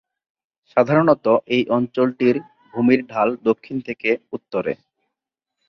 [0.77, 1.25] সাধারণত
[1.47, 2.35] এই অঞ্চলটির
[2.73, 4.73] ভূমির ঢাল দক্ষিণ থেকে উত্তরে।